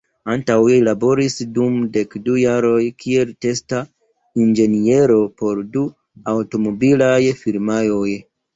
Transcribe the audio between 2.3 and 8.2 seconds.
jaroj kiel testa inĝeniero por du aŭtomobilaj firmaoj.